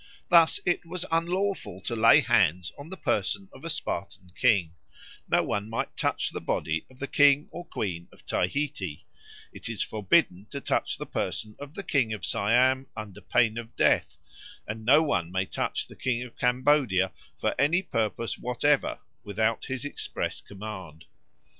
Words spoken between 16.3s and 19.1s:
Cambodia, for any purpose whatever,